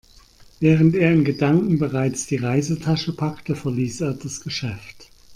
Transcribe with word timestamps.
Während 0.59 0.95
er 0.95 1.13
in 1.13 1.23
Gedanken 1.23 1.77
bereits 1.77 2.25
die 2.25 2.37
Reisetasche 2.37 3.13
packte, 3.13 3.55
verließ 3.55 4.01
er 4.01 4.15
das 4.15 4.41
Geschäft. 4.41 5.11